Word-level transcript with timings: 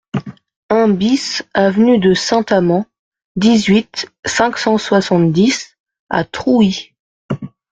un 0.71 0.87
BIS 0.89 1.43
avenue 1.53 1.99
de 1.99 2.15
Saint-Amand, 2.15 2.87
dix-huit, 3.35 4.11
cinq 4.25 4.57
cent 4.57 4.79
soixante-dix 4.79 5.77
à 6.09 6.23
Trouy 6.23 6.95